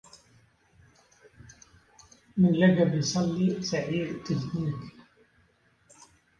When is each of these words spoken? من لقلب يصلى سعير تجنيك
من 2.37 2.51
لقلب 2.51 2.95
يصلى 2.95 3.63
سعير 3.63 4.19
تجنيك 4.25 4.93